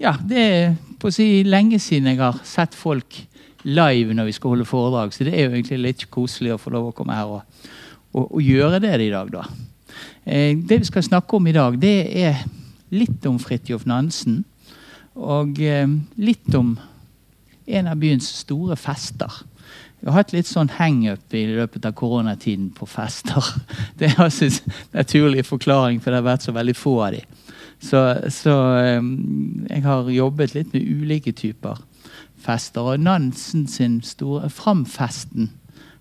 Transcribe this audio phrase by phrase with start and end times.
[0.00, 0.70] Ja, det er
[1.00, 3.18] på å si lenge siden jeg har sett folk
[3.68, 6.72] live når vi skal holde foredrag, så det er jo egentlig litt koselig å få
[6.72, 7.66] lov å komme her og,
[8.14, 9.44] og, og gjøre det i dag, da.
[10.24, 12.40] Eh, det vi skal snakke om i dag, det er
[12.96, 14.40] litt om Fridtjof Nansen.
[15.20, 15.84] Og eh,
[16.16, 16.72] litt om
[17.70, 19.42] en av byens store fester.
[20.00, 23.44] Jeg har hatt litt sånn hangup i løpet av koronatiden på fester.
[24.00, 27.36] Det er altså en naturlig forklaring, for det har vært så veldig få av dem.
[27.80, 28.00] Så,
[28.32, 28.54] så
[29.00, 29.10] um,
[29.68, 31.80] jeg har jobbet litt med ulike typer
[32.40, 32.80] fester.
[32.80, 35.50] Og Nansen sin store Framfesten,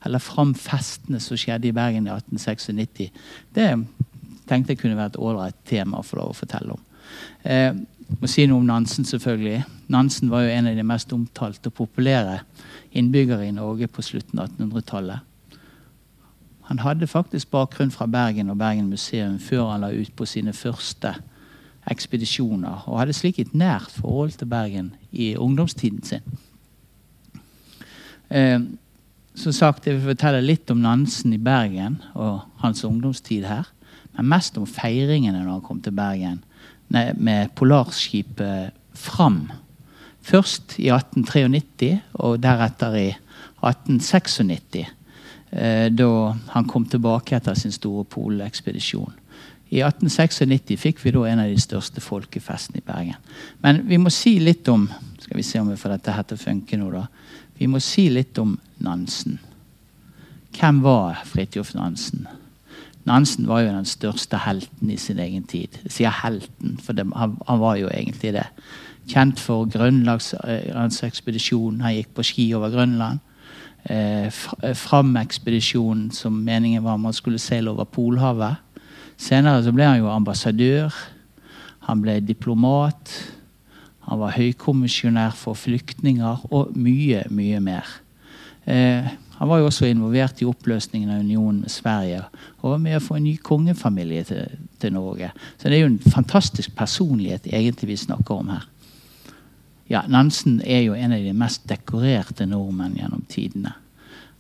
[0.06, 3.12] eller Framfestene som skjedde i Bergen i 1896,
[3.56, 3.70] det
[4.50, 6.84] tenkte jeg kunne være et ålreit tema få lov å fortelle om.
[8.18, 9.62] Må si noe om Nansen, selvfølgelig.
[9.94, 12.40] Nansen var jo en av de mest omtalte og populære
[12.98, 15.20] innbyggere i Norge på slutten av 1800-tallet.
[16.70, 20.54] Han hadde faktisk bakgrunn fra Bergen og Bergen museum før han la ut på sine
[20.54, 21.16] første
[21.90, 26.26] ekspedisjoner, og hadde slik et nært forhold til Bergen i ungdomstiden sin.
[28.30, 28.60] Eh,
[29.36, 33.70] som sagt, Jeg vil fortelle litt om Nansen i Bergen og hans ungdomstid her.
[34.18, 36.44] Men mest om feiringene når han kom til Bergen
[36.94, 39.48] nei, med Polarskipet Fram.
[40.22, 43.08] Først i 1893 og deretter i
[43.64, 44.86] 1896.
[45.52, 46.10] Eh, da
[46.54, 49.14] han kom tilbake etter sin store polekspedisjon.
[49.70, 53.18] I 1896 fikk vi da en av de største folkefestene i Bergen.
[53.62, 54.88] Men vi må si litt om
[55.20, 57.04] skal vi se om vi får dette her til å funke nå da.
[57.60, 59.38] Vi må si litt om Nansen.
[60.58, 62.26] Hvem var Fridtjof Nansen?
[63.10, 65.80] Nansen var jo den største helten i sin egen tid.
[65.88, 68.46] Jeg sier helten, for det, han, han, var jo egentlig det.
[69.10, 71.82] Kjent for Grønlandsekspedisjonen.
[71.82, 73.20] Han gikk på ski over Grønland.
[73.90, 74.30] Eh,
[74.76, 78.56] Fram-ekspedisjonen som meningen var man skulle seile over Polhavet.
[79.20, 80.94] Senere så ble han jo ambassadør.
[81.90, 83.10] Han ble diplomat.
[84.10, 87.86] Han var høykommisjonær for flyktninger og mye, mye mer.
[88.70, 89.10] Eh,
[89.40, 92.26] han var jo også involvert i oppløsningen av unionen med Sverige
[92.60, 95.30] og var med å få en ny kongefamilie til, til, Norge.
[95.56, 98.66] Så det er jo en fantastisk personlighet egentlig vi snakker om her.
[99.88, 103.78] Ja, Nansen er jo en av de mest dekorerte nordmenn gjennom tidene.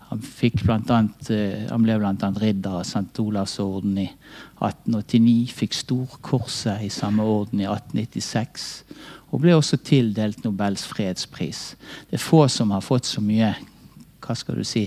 [0.09, 0.19] Han,
[0.65, 2.29] blant annet, eh, han ble bl.a.
[2.41, 3.23] ridder av St.
[3.23, 4.09] Olavs orden i
[4.59, 5.53] 1889.
[5.55, 8.69] Fikk Storkorset i samme orden i 1896.
[9.31, 11.75] Og ble også tildelt Nobels fredspris.
[12.09, 13.53] Det er få som har fått så mye
[14.29, 14.85] hva skal du si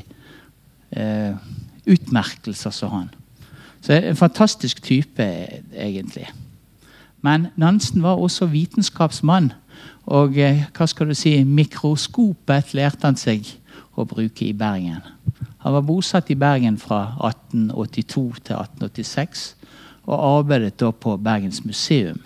[0.94, 1.34] eh,
[1.82, 3.10] utmerkelser som han.
[3.82, 5.24] Så En fantastisk type,
[5.74, 6.28] egentlig.
[7.22, 9.52] Men Nansen var også vitenskapsmann.
[10.06, 13.50] Og eh, hva skal du si, mikroskopet lærte han seg
[13.98, 15.02] å bruke i Bergen.
[15.62, 19.44] Han var bosatt i Bergen fra 1882 til 1886
[20.02, 22.18] og arbeidet da på Bergens museum,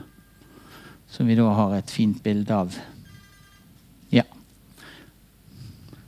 [1.08, 2.76] som vi da har et fint bilde av.
[4.12, 4.24] Ja.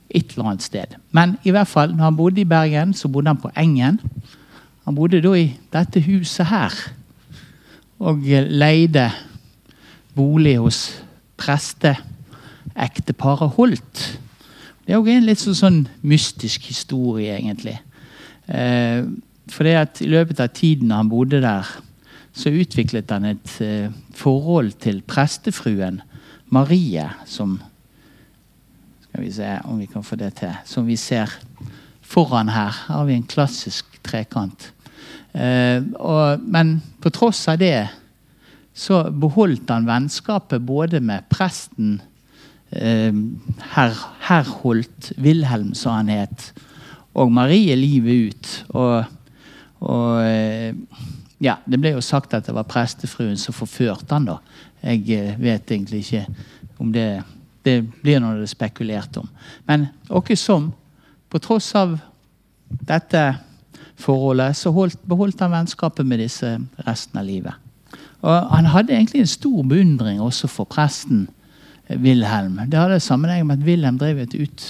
[0.09, 0.95] Et eller annet sted.
[1.11, 3.99] Men i hvert fall, når han bodde i Bergen, så bodde han på Engen.
[4.85, 6.73] Han bodde da i dette huset her
[7.99, 9.11] og leide
[10.15, 11.03] bolig hos
[11.37, 14.19] presteekteparet Holt.
[14.85, 17.79] Det er òg en litt sånn, mystisk historie, egentlig.
[18.49, 19.03] Eh,
[19.49, 21.65] for I løpet av tiden han bodde der,
[22.33, 26.01] så utviklet han et eh, forhold til prestefruen
[26.49, 27.59] Marie, som
[29.19, 30.51] Skal vi se om vi kan få det til.
[30.65, 31.27] Som vi ser
[32.01, 34.71] foran her, har vi en klassisk trekant.
[35.35, 37.89] Eh, og, men på tross av det
[38.73, 41.97] så beholdt han vennskapet både med presten
[42.69, 43.13] Eh,
[43.73, 43.95] herr
[44.27, 46.51] Herholdt Wilhelm, som han het.
[47.17, 48.49] Og Marie livet ut.
[48.69, 49.03] Og,
[49.81, 50.75] og eh,
[51.41, 54.37] ja, det ble jo sagt at det var prestefruen som forførte han da.
[54.83, 56.27] Jeg eh, vet egentlig ikke
[56.79, 57.23] om det
[57.65, 59.27] Det blir noe det er spekulert om.
[59.67, 60.71] Men åkke som,
[61.29, 61.97] på tross av
[62.69, 63.23] dette
[63.99, 66.53] forholdet, så holdt, beholdt han vennskapet med disse
[66.87, 67.53] resten av livet.
[68.21, 71.27] Og han hadde egentlig en stor beundring også for presten
[71.89, 72.59] Wilhelm.
[72.69, 74.65] Det hadde sammenheng med at Wilhelm drev et, ut,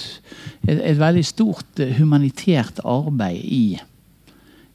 [0.64, 3.64] et, et veldig stort eh, humanitært arbeid i,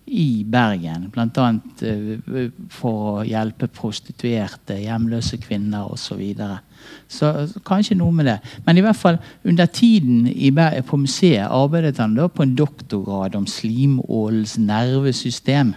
[0.06, 1.08] i Bergen.
[1.14, 1.48] Bl.a.
[1.82, 6.22] Eh, for å hjelpe prostituerte, hjemløse kvinner osv.
[6.22, 6.52] Så,
[6.86, 7.48] videre.
[7.48, 8.40] så kanskje noe med det.
[8.66, 13.36] Men i hvert fall under tiden i, på museet arbeidet han da på en doktorgrad
[13.36, 15.74] om slimålens nervesystem.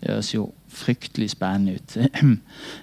[0.00, 1.96] Det høres jo fryktelig spennende ut.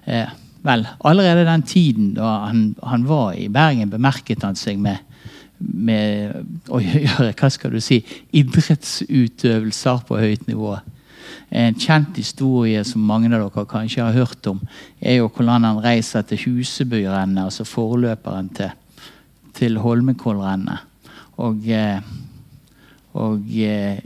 [0.05, 0.29] Eh,
[0.61, 4.99] Vel, allerede den tiden da han, han var i Bergen, bemerket han seg med,
[5.57, 6.35] med
[6.69, 10.75] å gjøre hva skal du si, idrettsutøvelser på høyt nivå.
[11.51, 14.61] En kjent historie som mange av dere kanskje har hørt om,
[15.01, 18.71] er jo hvordan han reiser til Husebyrennet, altså forløperen til,
[19.57, 20.87] til Holmenkollrennet.
[21.43, 21.99] Og, eh,
[23.19, 23.99] og eh,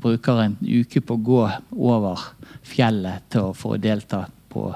[0.00, 1.40] bruker en uke på å gå
[1.76, 2.28] over
[2.66, 4.66] fjellet for å delta på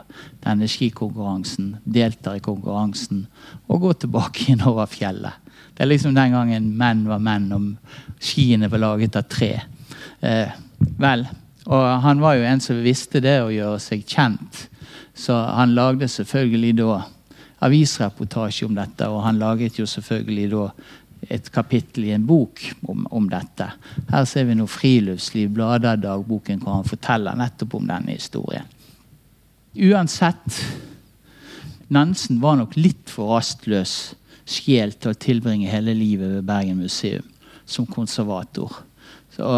[0.45, 1.75] denne skikonkurransen.
[1.85, 3.27] Deltar i konkurransen
[3.67, 5.41] og går tilbake inn over fjellet.
[5.75, 9.57] Det er liksom den gangen menn var menn, og skiene var laget av tre.
[10.23, 10.53] Eh,
[11.03, 11.27] vel,
[11.65, 14.67] og han var jo en som visste det å gjøre seg kjent.
[15.17, 16.99] Så han lagde selvfølgelig da
[17.65, 20.67] avisreportasje om dette, og han laget jo selvfølgelig da
[21.33, 23.71] et kapittel i en bok om, om dette.
[24.11, 28.69] Her ser vi noe friluftsliv, blader dagboken, hvor han forteller nettopp om denne historien.
[29.75, 30.61] Uansett,
[31.95, 34.15] Nansen var nok litt for rastløs
[34.49, 37.25] sjel til å tilbringe hele livet ved Bergen museum
[37.65, 38.83] som konservator.
[39.33, 39.49] Så,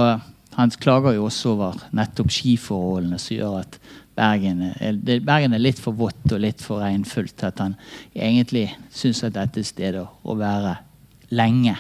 [0.57, 3.79] han klager jo også over nettopp skiforholdene som gjør at
[4.17, 7.75] Bergen er, Bergen er litt for vått og litt for regnfullt at han
[8.15, 10.79] egentlig syns at dette er stedet å være
[11.37, 11.77] lenge.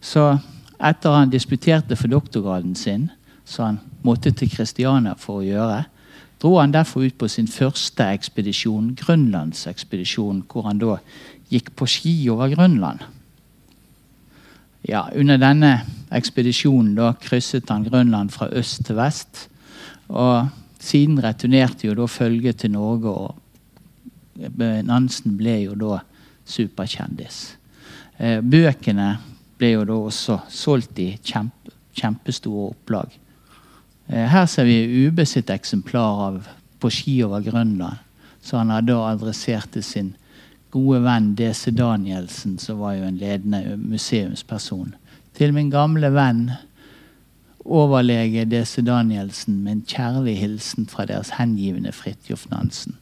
[0.00, 0.30] Så
[0.78, 3.10] etter han disputerte for doktorgraden sin,
[3.44, 5.82] så han måtte til Kristiania for å gjøre,
[6.40, 10.96] dro han derfor ut på sin første ekspedisjon, Grønlandsekspedisjonen, hvor han da
[11.52, 13.04] gikk på ski over Grønland.
[14.88, 15.82] Ja, under denne
[16.16, 19.42] ekspedisjonen da krysset han Grønland fra øst til vest.
[20.08, 20.48] Og
[20.80, 23.36] siden returnerte jo da følget til Norge, og
[24.88, 25.98] Nansen ble jo da
[26.48, 27.40] superkjendis.
[28.16, 29.10] Eh, bøkene
[29.60, 33.12] ble jo da også solgt i kjempe, kjempestore opplag.
[34.08, 36.48] Eh, her ser vi UB sitt eksemplar av
[36.80, 37.98] 'På ski over Grønland',
[38.40, 40.14] så han hadde adressert til sin
[40.70, 44.94] gode venn DC Danielsen, som var jo en ledende museumsperson.
[45.38, 46.50] Til min gamle venn,
[47.64, 52.96] overlege DC Danielsen, med en kjærlig hilsen fra deres hengivne Fridtjof Nansen.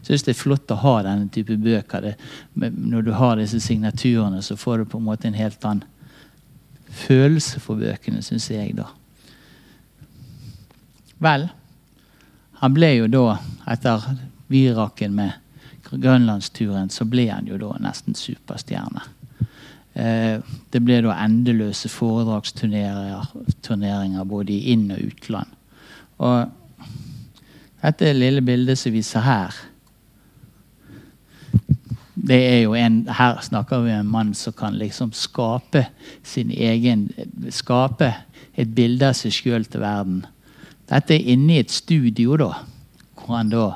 [0.00, 2.14] Jeg syns det er flott å ha denne type bøker.
[2.56, 5.84] Når du har disse signaturene, så får du på en måte en helt annen
[6.90, 8.88] følelse for bøkene, syns jeg, da.
[11.20, 11.50] Vel,
[12.62, 13.26] han ble jo da,
[13.68, 14.08] etter
[14.50, 15.36] viraken med
[15.90, 19.00] grønlandsturen, så ble han jo da nesten superstjerne.
[19.94, 20.40] Eh,
[20.70, 25.46] det ble da endeløse foredragsturneringer både i inn- og utland.
[26.18, 26.46] Og
[27.82, 29.50] dette lille bildet som viser her
[32.20, 35.86] det er jo en, Her snakker vi om en mann som kan liksom skape
[36.22, 37.08] sin egen
[37.50, 38.14] Skape
[38.54, 40.26] et bilde av seg sjøl til verden.
[40.90, 42.50] Dette er inne i et studio, da,
[43.16, 43.66] hvor han da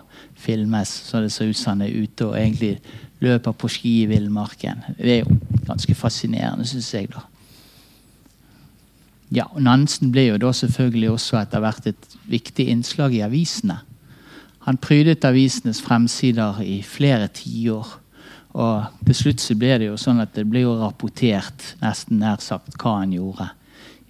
[0.45, 2.77] filmes så det ser ut som han er ute og egentlig
[3.25, 4.85] løper på ski i villmarken.
[4.99, 7.09] Det er jo ganske fascinerende, syns jeg.
[7.15, 7.25] da.
[9.35, 13.81] Ja, og Nansen ble jo da selvfølgelig også etter hvert et viktig innslag i avisene.
[14.65, 17.99] Han prydet avisenes fremsider i flere tiår.
[18.55, 22.41] Og til slutt så ble det jo sånn at det ble jo rapportert nesten nær
[22.45, 23.49] sagt hva han gjorde.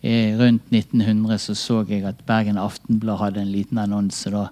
[0.05, 4.31] I rundt 1900 så, så jeg at Bergen Aftenblad hadde en liten annonse.
[4.31, 4.51] da.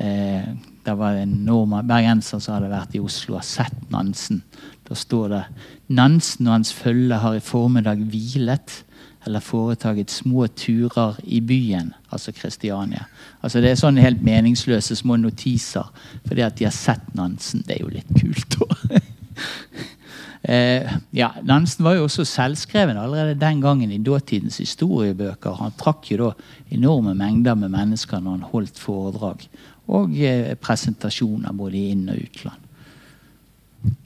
[0.00, 0.48] Eh,
[0.88, 4.40] det var en nordmann, bergenser som hadde vært i Oslo og sett Nansen.
[4.88, 5.42] Da står det
[5.92, 8.82] Nansen og hans følge har i formiddag hvilet
[9.26, 13.04] eller foretaget små turer i byen, altså Kristiania.
[13.42, 15.90] Altså Det er sånne helt meningsløse små notiser
[16.24, 17.66] fordi at de har sett Nansen.
[17.66, 18.58] Det er jo litt kult.
[18.58, 19.04] da.
[20.48, 25.56] Eh, ja, Nansen var jo også selvskreven allerede den gangen i dåtidens historiebøker.
[25.58, 26.28] Han trakk jo da
[26.70, 29.42] enorme mengder med mennesker når han holdt foredrag
[29.88, 32.64] og eh, presentasjoner både i inn- og utland.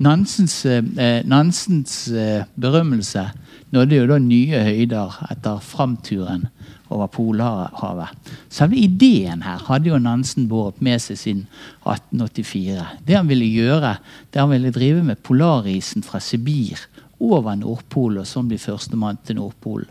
[0.05, 3.25] Nansens, eh, Nansens eh, berømmelse
[3.73, 6.47] nådde jo da nye høyder etter framturen
[6.93, 8.13] over Polhavet.
[8.53, 11.47] Selve ideen her hadde jo Nansen båret med seg siden
[11.89, 12.85] 1884.
[13.07, 13.97] Det han ville gjøre,
[14.31, 16.85] det han ville drive med polarisen fra Sibir
[17.23, 19.89] over Nordpolen og sånn bli førstemann til Nordpolen.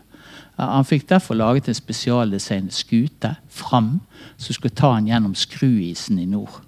[0.60, 3.96] Han fikk derfor laget en spesialdesignet skute fram
[4.42, 6.60] som skulle ta han gjennom skruisen i nord.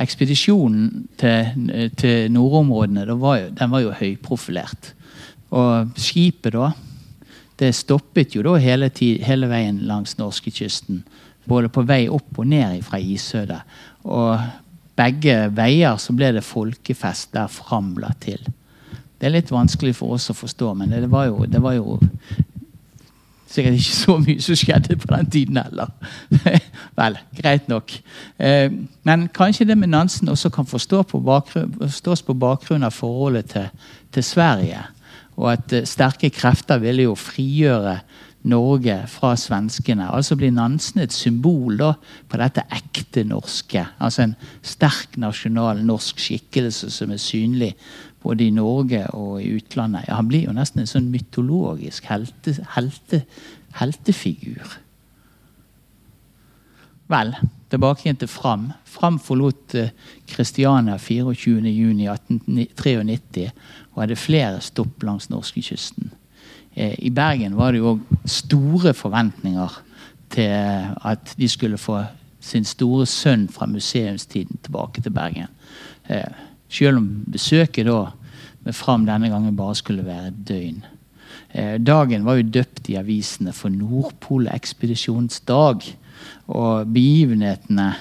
[0.00, 4.90] Ekspedisjonen til, til nordområdene var jo, den var jo høyprofilert.
[5.54, 6.72] Og skipet da
[7.60, 11.04] det stoppet jo da hele, tid, hele veien langs norskekysten.
[11.46, 13.60] Både på vei opp og ned fra isødet.
[14.10, 14.40] Og
[14.98, 18.42] begge veier så ble det folkefest der fram la til.
[19.18, 22.00] Det er litt vanskelig for oss å forstå, men det var jo, det var jo
[23.50, 25.92] sikkert ikke så mye som skjedde på den tiden heller.
[26.98, 27.94] Vel, greit nok.
[28.38, 28.72] Eh,
[29.04, 33.70] men kanskje det med Nansen også kan forstås på bakgrunn av forholdet til,
[34.14, 34.84] til Sverige.
[35.36, 37.98] Og at eh, sterke krefter ville jo frigjøre
[38.44, 40.10] Norge fra svenskene.
[40.12, 41.94] Altså blir Nansen et symbol da,
[42.28, 43.86] på dette ekte norske.
[43.98, 44.34] Altså en
[44.64, 47.72] sterk nasjonal norsk skikkelse som er synlig
[48.24, 50.06] både i Norge og i utlandet.
[50.08, 53.18] Ja, han blir jo nesten en sånn mytologisk helte, helte,
[53.78, 54.66] heltefigur.
[57.12, 57.30] Vel,
[57.68, 58.64] tilbake igjen til Fram.
[58.88, 59.76] Fram forlot
[60.30, 63.50] Kristiania uh, 24.6.1893
[63.92, 66.06] og hadde flere stopp langs norskekysten.
[66.74, 69.82] Eh, I Bergen var det jo store forventninger
[70.34, 70.50] til
[71.04, 72.02] at de skulle få
[72.44, 75.48] sin store sønn fra museumstiden tilbake til Bergen.
[76.74, 78.10] Eh, selv om besøket da
[78.64, 80.84] med Fram denne gangen bare skulle være et døgn.
[81.54, 85.96] Eh, dagen var jo døpt i avisene for Nordpolekspedisjonsdag.
[86.48, 87.94] Og begivenhetene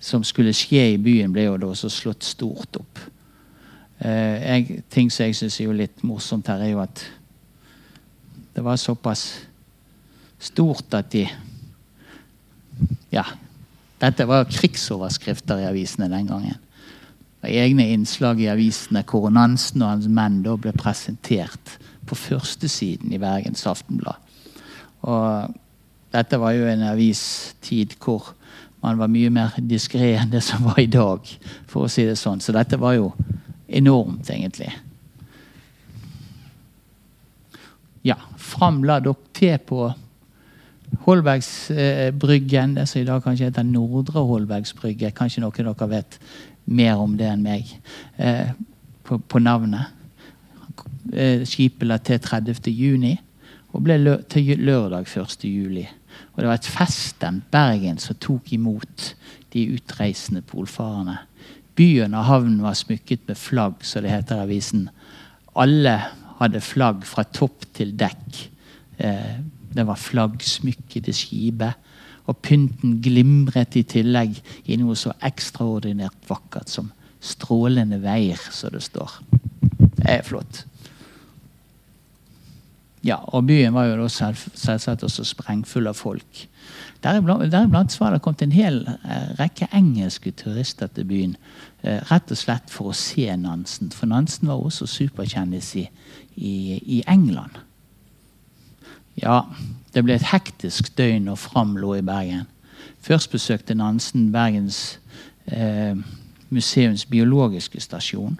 [0.00, 2.98] som skulle skje i byen, ble jo da også slått stort opp.
[4.00, 7.10] Eh, jeg, ting som jeg syns er jo litt morsomt her, er jo at
[8.54, 9.46] det var såpass
[10.38, 11.28] stort at de
[13.10, 13.24] Ja.
[14.00, 16.54] Dette var krigsoverskrifter i avisene den gangen.
[17.44, 21.76] Det egne innslag i avisene hvor Nansen og hans menn da ble presentert
[22.08, 24.16] på førstesiden i Bergens Aftenblad.
[25.04, 25.52] Og
[26.14, 28.32] dette var jo en avistid hvor
[28.84, 31.20] man var mye mer diskré enn det som var i dag.
[31.66, 32.40] for å si det sånn.
[32.40, 33.12] Så dette var jo
[33.68, 34.72] enormt, egentlig.
[38.04, 39.92] Ja, framla dere til på
[41.04, 45.10] Holbergsbryggen, det som i dag kanskje heter Nordre Holbergsbrygge.
[45.16, 46.18] Kanskje noen av dere vet
[46.64, 47.68] mer om det enn meg
[48.16, 48.54] eh,
[49.04, 49.92] på, på, navnet.
[51.12, 52.70] Eh, skipet la til 30.
[52.72, 53.14] juni
[53.74, 55.46] og ble lø til lørdag 1.
[55.50, 55.84] juli.
[56.34, 59.14] Og det var et feststemt Bergen som tok imot
[59.54, 61.18] de utreisende polfarerne.
[61.74, 64.88] Byen og havnen var smykket med flagg, så det heter i avisen.
[65.58, 65.96] Alle
[66.38, 68.40] hadde flagg fra topp til dekk.
[68.98, 69.34] Eh,
[69.74, 71.80] det var flaggsmykkede skipet.
[72.24, 76.92] Og pynten glimret i tillegg i noe så ekstraordinært vakkert som
[77.24, 79.18] strålende veier, som det står.
[79.98, 80.64] Det er flott.
[83.04, 86.46] Ja, og byen var jo da selv, selvsagt også sprengfull av folk.
[87.04, 91.34] Deriblant, deriblant var det kommet en hel eh, rekke engelske turister til byen.
[91.82, 93.92] Eh, rett og slett for å se Nansen.
[93.92, 95.84] For Nansen var også superkjendis i,
[96.36, 97.60] i, i, England.
[99.20, 99.42] Ja,
[99.94, 102.48] det ble et hektisk døgn når Fram lå i Bergen.
[103.04, 104.98] Først besøkte Nansen Bergens
[105.46, 105.94] eh,
[106.50, 108.38] museums biologiske stasjon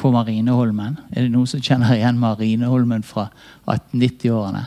[0.00, 0.98] på Marineholmen.
[1.12, 3.28] Er det noen som kjenner igjen Marineholmen fra
[3.68, 4.64] 1890-årene?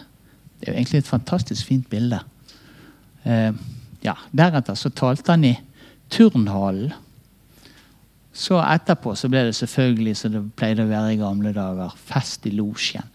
[0.59, 2.19] Det er jo egentlig et fantastisk fint bilde.
[3.25, 3.51] Eh,
[4.05, 5.55] ja, Deretter så talte han i
[6.13, 6.93] turnhallen.
[8.33, 12.47] Så etterpå så ble det selvfølgelig som det pleide å være i gamle dager, fest
[12.49, 13.05] i losjen.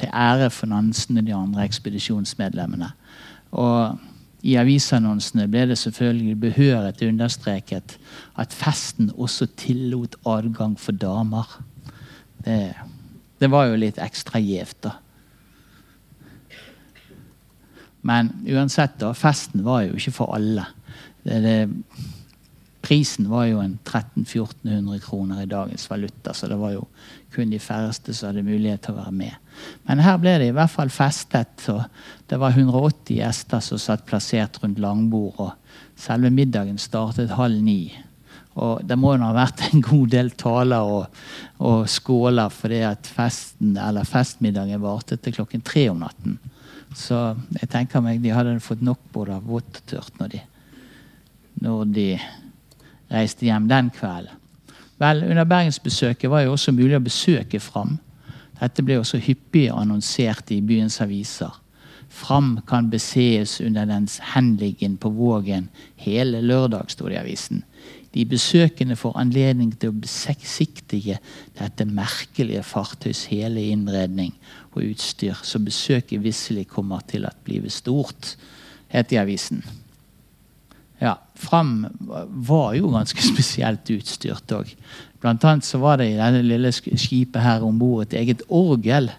[0.00, 2.90] Til ære for Nansen og de andre ekspedisjonsmedlemmene.
[3.52, 3.98] Og
[4.44, 7.96] i avisannonsene ble det selvfølgelig behøret understreket
[8.36, 11.48] at festen også tillot adgang for damer.
[12.44, 12.74] Det,
[13.40, 14.98] det var jo litt ekstra gjevt, da.
[18.04, 19.14] Men uansett, da.
[19.16, 20.66] Festen var jo ikke for alle.
[21.24, 21.56] Det, det,
[22.84, 26.84] prisen var jo en 1300-1400 kroner i dagens valuta, så det var jo
[27.34, 29.34] kun de færreste som hadde mulighet til å være med.
[29.88, 31.66] Men her ble det i hvert fall festet.
[31.72, 31.82] og
[32.30, 35.34] Det var 180 gjester som satt plassert rundt langbord.
[35.38, 35.52] og
[36.00, 37.94] Selve middagen startet halv ni.
[38.54, 41.22] Og det må jo ha vært en god del taler og,
[41.58, 46.38] og skåler fordi at festen, eller festmiddagen varte til klokken tre om natten.
[46.94, 47.18] Så
[47.58, 50.42] jeg tenker meg de hadde fått nok både av vått og tørt når de,
[51.66, 52.08] når de
[53.10, 54.38] reiste hjem den kvelden.
[54.98, 57.98] Vel, Under bergensbesøket var det også mulig å besøke Fram.
[58.60, 61.52] Dette ble også hyppig annonsert i byens aviser.
[62.14, 65.66] Fram kan besees under dens henliggen på Vågen
[65.98, 67.64] hele lørdag, sto det i avisen.
[68.14, 71.18] De besøkende får anledning til å besiktige
[71.58, 74.30] dette merkelige fartøys hele innredning
[74.76, 78.36] og utstyr, så besøket visselig kommer til å bli stort,
[78.94, 79.64] het i avisen.
[81.04, 81.86] Ja, Fram
[82.48, 84.70] var jo ganske spesielt utstyrt òg.
[85.20, 89.10] Blant annet så var det i dette lille skipet her om bord et eget orgel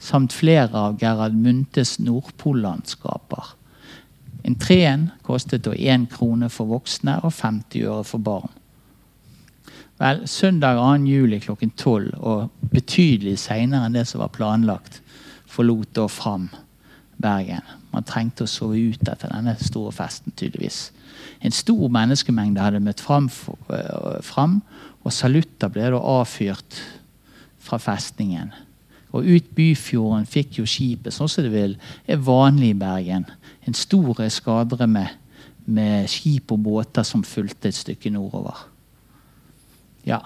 [0.00, 3.54] samt flere av Gerhard Munthes Nordpollandskaper.
[4.46, 8.52] En treen kostet da én krone for voksne og 50 øre for barn.
[9.96, 11.08] Vel, Søndag 2.
[11.08, 15.00] juli klokken 12, og betydelig seinere enn det som var planlagt,
[15.48, 16.50] forlot da Fram
[17.16, 17.64] Bergen.
[17.94, 20.90] Man trengte å sove ut etter denne store festen, tydeligvis.
[21.46, 24.60] En stor menneskemengde hadde møtt fram, fram
[25.06, 26.80] og salutter ble da avfyrt
[27.62, 28.50] fra festningen.
[29.14, 31.76] Og ut Byfjorden fikk jo skipet, sånn som det vil,
[32.10, 33.28] er vanlig i Bergen.
[33.66, 35.14] En stor eskadre med,
[35.64, 38.66] med skip og båter som fulgte et stykke nordover.
[40.06, 40.20] Ja.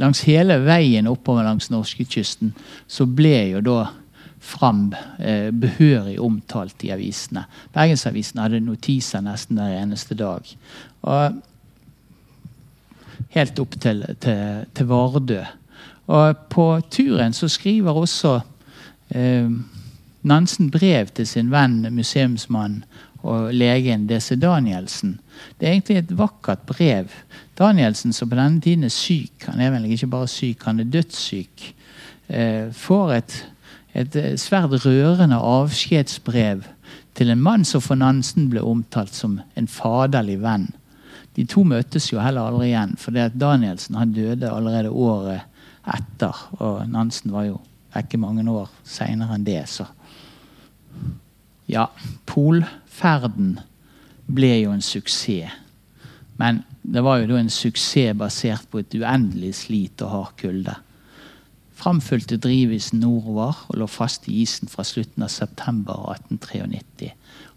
[0.00, 2.50] Langs hele veien oppover langs norskekysten
[2.90, 3.78] så ble jo da
[4.44, 7.46] fram eh, behørig omtalt i avisene.
[7.74, 10.48] Bergensavisen hadde notiser nesten hver eneste dag.
[11.08, 11.40] Og
[13.34, 15.40] helt opp til, til, til Vardø.
[16.12, 18.36] Og på turen så skriver også
[19.16, 19.48] eh,
[20.24, 22.82] Nansen brev til sin venn museumsmann
[23.24, 25.18] og legen DC Danielsen.
[25.58, 27.12] Det er egentlig et vakkert brev.
[27.58, 30.90] Danielsen, som på denne tiden er syk, han er vel ikke bare syk, han er
[30.92, 31.64] dødssyk,
[32.28, 33.36] eh, får et,
[33.94, 36.64] et svært rørende avskjedsbrev
[37.14, 40.68] til en mann som for Nansen ble omtalt som en faderlig venn.
[41.34, 45.46] De to møttes jo heller aldri igjen, for Danielsen han døde allerede året
[45.90, 46.34] etter.
[46.58, 47.60] Og Nansen var jo
[47.98, 49.86] ikke mange år seinere enn det, så
[51.64, 51.86] Ja,
[52.28, 53.54] polferden
[54.28, 55.54] ble jo en suksess.
[56.36, 60.74] Men det var jo da en suksess basert på et uendelig slit og hard kulde.
[61.84, 67.10] Framfulgte drivisen nordover og lå fast i isen fra slutten av september 1893.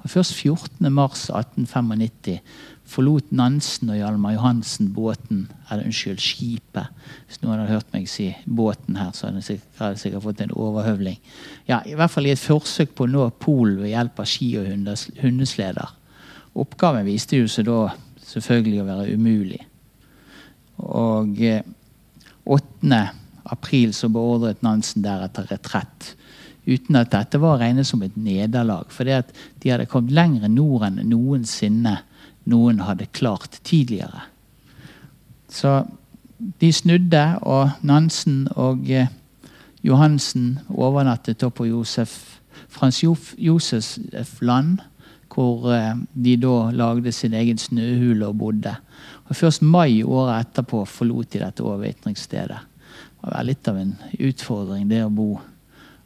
[0.04, 0.90] Og først 14.
[0.92, 2.42] mars 1895
[2.88, 6.90] forlot Nansen og Hjalmar Johansen båten, eller unnskyld, skipet.
[7.28, 10.56] Hvis noen hadde hørt meg si båten her, så hadde jeg sikkert, sikkert fått en
[10.56, 11.20] overhøvling.
[11.70, 14.50] Ja, I hvert fall i et forsøk på å nå Polen ved hjelp av ski
[14.60, 14.68] og
[15.24, 15.94] hundesleder.
[16.58, 17.94] Oppgaven viste jo seg da
[18.28, 19.62] selvfølgelig å være umulig.
[20.84, 21.64] Og eh,
[22.44, 23.02] 8.
[23.52, 26.14] april så beordret Nansen deretter retrett.
[26.68, 28.90] Uten at dette var regnet som et nederlag.
[28.92, 32.00] For de hadde kommet lenger nord enn noensinne
[32.48, 34.26] noen hadde klart tidligere.
[35.52, 35.82] Så
[36.62, 39.10] de snudde, og Nansen og eh,
[39.84, 44.84] Johansen overnattet på Josef, Frans Josef land,
[45.34, 48.76] hvor eh, de da lagde sin egen snøhule og bodde.
[49.28, 52.60] Og Først mai året etterpå forlot de dette overvintringsstedet.
[53.22, 55.32] Det var litt av en utfordring det å bo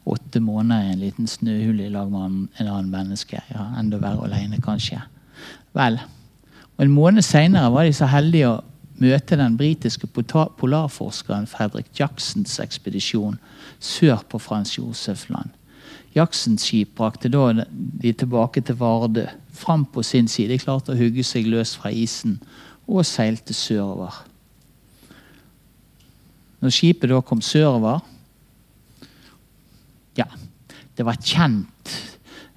[0.04, 3.42] åtte måneder i en liten snøhule i lag med en annen menneske.
[3.52, 5.02] Ja, enda verre alene, kanskje.
[5.76, 6.00] Vel,
[6.76, 8.62] og En måned seinere var de så heldige å
[9.02, 10.08] møte den britiske
[10.58, 13.38] polarforskeren Fredrik Jacksons ekspedisjon
[13.78, 15.50] sør på Frans Josefland.
[16.14, 17.64] Jacksons skip brakte da
[18.02, 19.24] de tilbake til Vardø.
[19.52, 20.58] Fram på sin side.
[20.60, 22.38] Klarte å hugge seg løs fra isen
[22.86, 24.12] og seilte sørover.
[26.62, 28.00] Når skipet da kom sørover
[30.18, 30.28] Ja,
[30.96, 31.92] det var kjent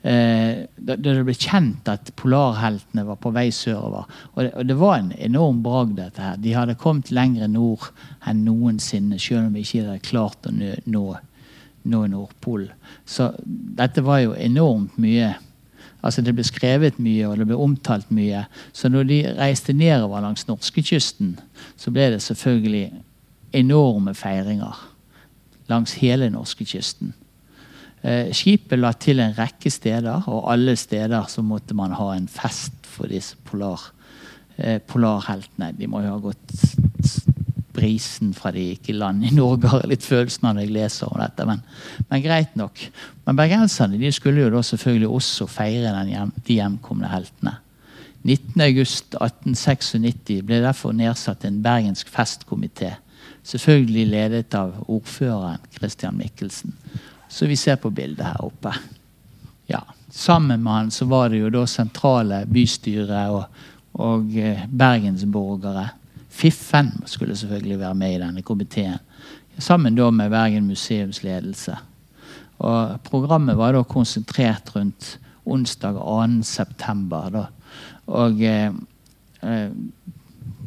[0.06, 4.06] eh, det ble kjent at polarheltene var på vei sørover.
[4.36, 6.38] Og det, og det var en enorm bragd, dette her.
[6.42, 7.90] De hadde kommet lenger nord
[8.28, 11.06] enn noensinne, selv om de ikke hadde klart å nå, nå,
[11.90, 12.76] nå Nordpolen.
[13.06, 13.32] Så
[13.80, 15.34] dette var jo enormt mye.
[16.06, 18.44] Altså Det ble skrevet mye og det ble omtalt mye.
[18.78, 21.34] Så når de reiste nedover langs norskekysten,
[21.82, 22.92] så ble det selvfølgelig
[23.56, 24.82] enorme feiringer
[25.72, 27.14] langs hele norskekysten.
[28.06, 32.28] Eh, skipet la til en rekke steder, og alle steder så måtte man ha en
[32.30, 33.82] fest for disse polar,
[34.58, 35.74] eh, polarheltene.
[35.78, 36.54] De må jo ha gått
[37.76, 41.20] brisen fra de gikk i land i Norge, har litt følelsen når jeg leser om
[41.20, 41.46] dette.
[41.50, 41.60] Men,
[42.10, 42.92] men greit nok.
[43.26, 47.54] Men bergenserne de skulle jo da selvfølgelig også feire hjem, de hjemkomne heltene.
[48.26, 52.92] 19.8.1896 ble derfor nedsatt en bergensk festkomité.
[53.46, 56.74] Selvfølgelig ledet av ordføreren Christian Michelsen
[57.36, 58.72] som vi ser på bildet her oppe.
[59.68, 59.82] Ja,
[60.16, 63.58] Sammen med han så var det jo da sentrale bystyre og,
[64.00, 65.90] og eh, bergensborgere.
[66.32, 69.02] Fiffen skulle selvfølgelig være med i denne komiteen.
[69.60, 71.76] Sammen da med Bergen museums ledelse.
[72.64, 77.44] Og programmet var da konsentrert rundt onsdag 2.9.
[78.08, 78.72] Og eh,
[79.44, 79.70] eh,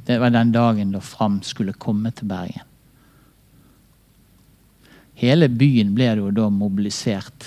[0.08, 2.64] det var den dagen da Fram skulle komme til Bergen.
[5.18, 7.44] Hele byen ble jo da mobilisert.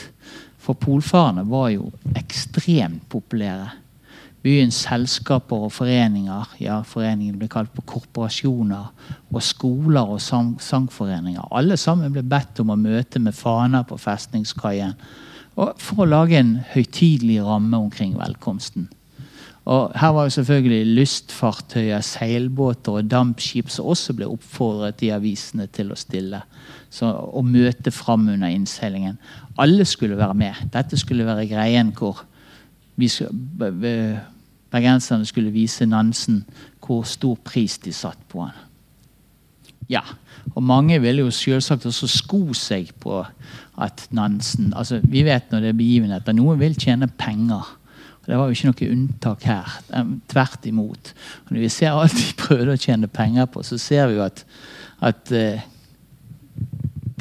[0.61, 1.87] For polfarerne var jo
[2.19, 3.71] ekstremt populære.
[4.45, 8.87] Byens selskaper og foreninger, ja, foreningene ble kalt på korporasjoner,
[9.29, 11.45] og skoler og sang sangforeninger.
[11.53, 14.97] Alle sammen ble bedt om å møte med faner på festningskaien
[15.55, 18.89] for å lage en høytidelig ramme omkring velkomsten.
[19.65, 25.67] Og Her var jo selvfølgelig lystfartøyer, seilbåter og dampskip som også ble oppfordret i avisene
[25.69, 26.41] til å stille.
[26.89, 29.19] Så, og møte fram under innseilingen.
[29.61, 30.65] Alle skulle være med.
[30.73, 32.23] Dette skulle være greien hvor
[34.71, 36.43] bergenserne skulle vise Nansen
[36.81, 38.57] hvor stor pris de satt på han.
[39.89, 40.01] ja.
[40.55, 43.19] Og mange ville jo selvsagt også sko seg på
[43.77, 46.33] at Nansen altså Vi vet når det er begivenheter.
[46.33, 47.77] Noen vil tjene penger.
[48.25, 49.73] Det var jo ikke noe unntak her.
[50.29, 51.11] Tvert imot.
[51.45, 54.25] Og når vi ser alt de prøvde å tjene penger på, så ser vi jo
[54.27, 54.43] at,
[55.01, 55.63] at uh,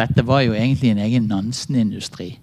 [0.01, 2.35] dette var jo egentlig en egen Nansen-industri.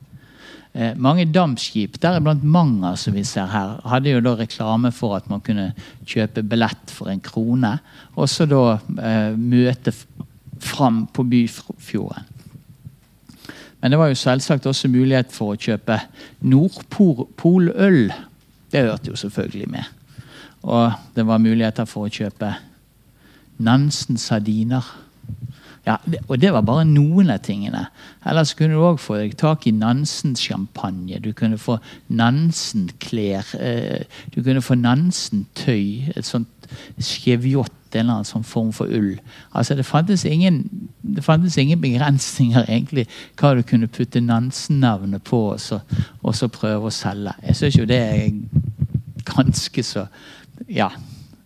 [0.74, 5.30] Uh, mange dampskip, deriblant Manger, som vi ser her, hadde jo da reklame for at
[5.30, 5.70] man kunne
[6.10, 7.76] kjøpe billett for en krone.
[8.18, 9.94] Og så da uh, møte
[10.58, 12.34] fram på Byfjorden.
[13.78, 16.00] Men det var jo selvsagt også mulighet for å kjøpe
[16.50, 18.08] Nordpoløl.
[18.72, 19.84] Det hørte jo selvfølgelig med.
[20.68, 22.54] Og det var muligheter for å kjøpe
[23.64, 24.86] Nansen sardiner.
[25.88, 25.96] Ja,
[26.28, 27.86] og det var bare noen av tingene.
[28.28, 31.22] Ellers kunne du òg få tak i Nansen-sjampanje.
[31.24, 31.78] Du kunne få
[32.12, 33.54] Nansen-klær.
[33.56, 34.04] Eh,
[34.36, 36.12] du kunne få Nansen-tøy.
[36.12, 36.52] Et sånt
[37.00, 39.16] skjevjott, en eller annen sånn form for ull.
[39.56, 40.64] Altså, det fantes, ingen,
[41.02, 43.08] det fantes ingen begrensninger egentlig
[43.40, 45.80] hva du kunne putte Nansen-navnet på og så,
[46.22, 47.34] og så prøve å selge.
[47.48, 48.28] Jeg syns jo det er
[49.28, 50.08] ganske så
[50.74, 50.90] Ja,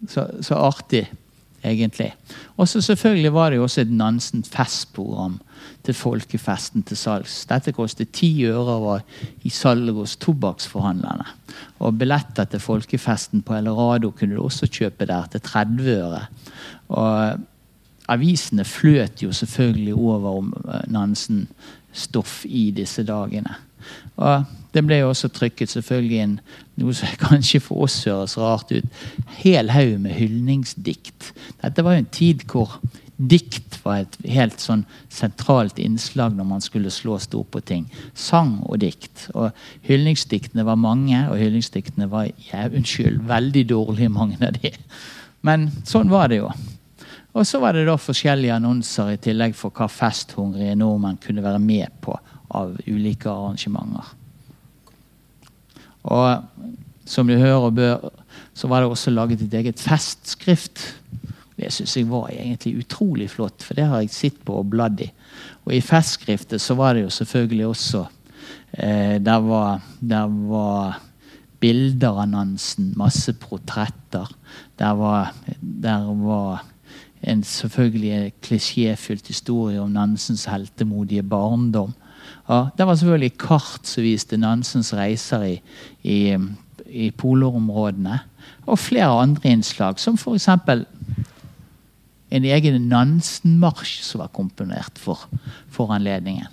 [0.07, 1.03] så, så artig
[1.63, 2.13] egentlig.
[2.57, 5.39] Og så selvfølgelig var det jo også et Nansen festprogram
[5.86, 7.41] til folkefesten til salgs.
[7.50, 9.00] Dette kostet ti øre
[9.44, 11.26] i salg hos tobakksforhandlerne.
[11.82, 16.24] Og billetter til folkefesten på Eldorado kunne du også kjøpe der til 30 øre.
[16.89, 17.41] Og
[18.12, 23.56] avisene fløt jo selvfølgelig over om eh, Nansen-stoff i disse dagene.
[24.22, 26.36] Og det ble jo også trykket selvfølgelig inn
[26.80, 29.04] noe som kanskje for oss høres rart ut.
[29.41, 31.32] Hel haug med hyldningsdikt.
[31.63, 32.80] Dette var jo en tid hvor
[33.29, 37.86] dikt var et helt sånn sentralt innslag når man skulle slå stort på ting.
[38.17, 39.27] Sang og dikt.
[39.36, 39.51] Og
[39.88, 44.73] Hyllingsdiktene var mange, og hyllingsdiktene var ja, unnskyld, veldig dårlige, mange av de.
[45.45, 46.51] Men sånn var det jo.
[47.31, 51.62] Og så var det da forskjellige annonser i tillegg for hva festhungrige nordmenn kunne være
[51.63, 52.17] med på
[52.51, 54.10] av ulike arrangementer.
[56.12, 56.67] Og
[57.07, 58.10] som du hører og bør,
[58.53, 60.84] så var det også laget et eget festskrift.
[61.62, 65.04] Det syns jeg var egentlig utrolig flott, for det har jeg sett på og bladd
[65.06, 65.12] i.
[65.67, 68.02] Og i festskriftet så var det jo selvfølgelig også
[68.74, 74.30] eh, der, var, der var Nansen, masse portretter.
[74.80, 76.65] Der var, der var
[77.21, 81.93] en selvfølgelig klisjéfylt historie om Nansens heltemodige barndom.
[82.50, 85.62] Ja, det var selvfølgelig kart som viste Nansens reiser i,
[86.04, 86.38] i,
[86.89, 88.19] i polområdene.
[88.65, 90.50] Og flere andre innslag, som f.eks.
[92.32, 95.28] en egen Nansen-marsj som var komponert for,
[95.72, 96.48] for anledningen.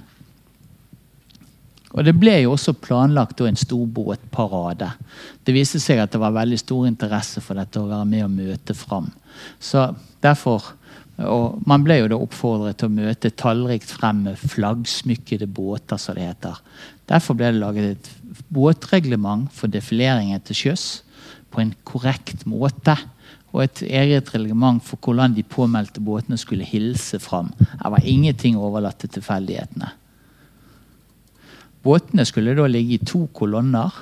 [1.97, 4.91] Og Det ble jo også planlagt en stor båtparade.
[5.45, 8.35] Det viste seg at det var veldig stor interesse for dette å være med og
[8.35, 9.09] møte fram.
[9.59, 9.88] Så
[10.25, 10.75] derfor
[11.19, 16.14] og Man ble jo da oppfordret til å møte tallrikt frem med flaggsmykkede båter, som
[16.14, 16.61] det heter.
[17.11, 18.11] Derfor ble det laget et
[18.55, 20.85] båtreglement for defileringen til sjøs
[21.51, 22.95] på en korrekt måte.
[23.52, 27.52] Og et eget reglement for hvordan de påmeldte båtene skulle hilse fram.
[27.58, 29.88] Det var ingenting overlatt til tilfeldighetene.
[31.82, 33.94] Båtene skulle da ligge i to kolonner.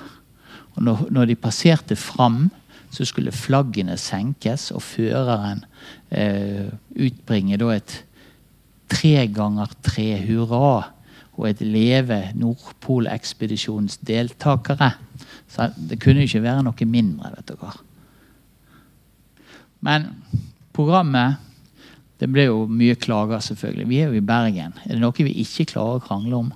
[0.74, 2.50] og Når, når de passerte fram,
[2.90, 5.64] så skulle flaggene senkes, og føreren
[6.10, 7.96] eh, utbringe da et
[8.90, 10.92] tre ganger tre hurra
[11.36, 14.94] og et leve Nordpolekspedisjonens deltakere.
[15.52, 17.34] Så det kunne ikke være noe mindre.
[17.36, 17.74] vet dere.
[19.86, 20.10] Men
[20.76, 21.42] programmet
[22.16, 23.84] Det ble jo mye klager, selvfølgelig.
[23.90, 24.72] Vi er jo i Bergen.
[24.86, 26.46] Er det noe vi ikke klarer å krangle om?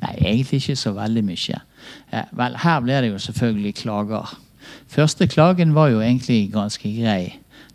[0.00, 1.58] Nei, egentlig ikke så veldig mye.
[2.08, 4.32] Eh, vel, her ble det jo selvfølgelig klager.
[4.88, 7.34] Første klagen var jo egentlig ganske grei.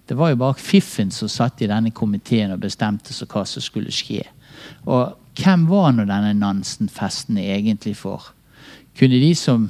[0.09, 3.61] Det var jo bare Fiffen som satt i denne komiteen og bestemte seg hva som
[3.61, 4.23] skulle skje.
[4.89, 8.31] Og hvem var nå denne Nansen-festen egentlig for?
[8.97, 9.69] Kunne de som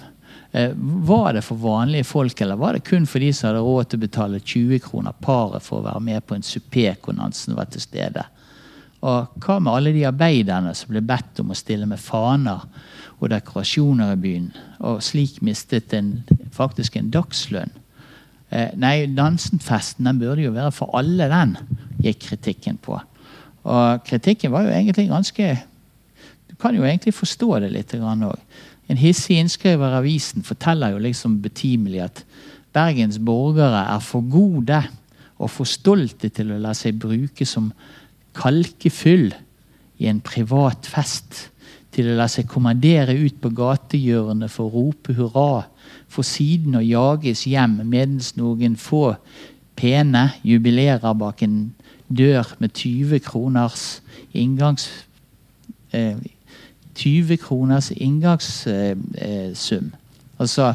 [0.51, 3.99] Var det for vanlige folk, eller var det kun for de som hadde råd til
[3.99, 7.13] å betale 20 kroner paret for å være med på en supé hvor
[7.55, 8.23] var til stede?
[8.99, 12.65] Og hva med alle de arbeiderne som ble bedt om å stille med faner
[13.19, 16.23] og dekorasjoner i byen, og slik mistet en,
[16.55, 17.71] faktisk en dagslønn?
[18.49, 21.55] Eh, nei, Nansen-festen den burde jo være for alle, den,
[22.01, 22.97] gikk kritikken på.
[23.69, 25.57] Og kritikken var jo egentlig ganske
[26.49, 28.39] Du kan jo egentlig forstå det litt òg.
[28.89, 32.23] En hissig innskriver i avisen forteller jo liksom betimelig at
[32.73, 34.83] Bergens borgere er for gode
[35.39, 37.71] og for stolte til å la seg bruke som
[38.37, 39.31] kalkefyll
[39.99, 41.47] i en privat fest.
[41.89, 45.65] Til å la seg kommandere ut på gatehjørnet for å rope hurra
[46.09, 49.15] for siden å jages hjem mens noen få
[49.79, 51.71] pene jubilerer bak en
[52.09, 53.87] dør med 20 kroners
[54.33, 54.89] inngangs...
[55.89, 56.17] Eh,
[56.99, 59.91] 20 kroners inngangssum.
[60.39, 60.73] Altså,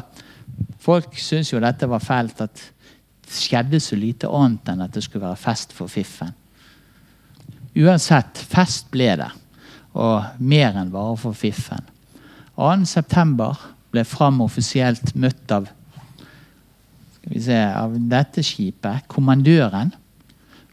[0.81, 2.55] folk syntes jo dette var fælt, at
[3.25, 6.33] det skjedde så lite annet enn at det skulle være fest for fiffen.
[7.75, 9.31] Uansett, fest ble det.
[9.95, 11.83] Og mer enn bare for fiffen.
[12.55, 13.49] 2.9.
[13.91, 15.67] ble Fram offisielt møtt av
[17.33, 19.93] se, av dette skipet, kommandøren.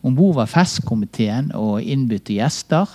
[0.02, 2.90] Om bord var festkomiteen og innbudte gjester.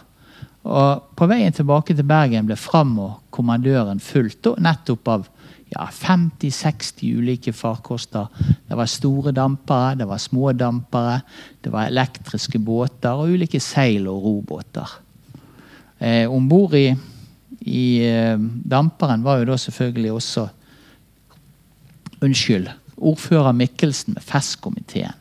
[0.68, 5.28] Og På veien tilbake til Bergen ble Fram og kommandøren fulgt nettopp av
[5.72, 8.28] ja, 50-60 ulike farkoster.
[8.68, 11.22] Det var store dampere, det var små dampere,
[11.64, 14.98] det var elektriske båter og ulike seil- og robåter.
[16.00, 16.92] Eh, Om bord i,
[17.66, 20.48] i eh, damperen var jo da selvfølgelig også
[22.18, 25.14] Unnskyld ordfører Mikkelsen med festkomiteen.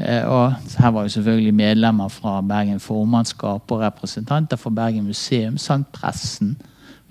[0.00, 5.58] Eh, og her var jo selvfølgelig medlemmer fra Bergen formannskap og representanter fra Bergen museum
[5.58, 6.56] samt pressen,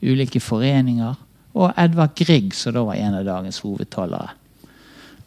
[0.02, 1.14] ulike foreninger
[1.54, 4.30] og Edvard Grieg, som da var en av dagens hovedtalere.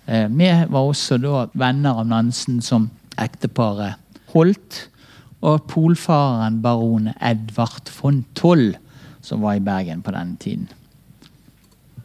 [0.06, 2.88] Vi var også da venner av Nansen som
[3.20, 4.00] ekteparet
[4.32, 4.78] Holt
[5.42, 8.72] og polfareren baron Edvard von Toll,
[9.22, 10.68] som var i Bergen på denne tiden.